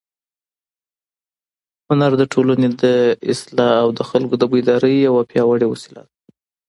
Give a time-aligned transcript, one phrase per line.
[1.87, 2.83] هنر د ټولنې د
[3.31, 6.13] اصلاح او د خلکو د بیدارۍ یوه پیاوړې وسیله ده.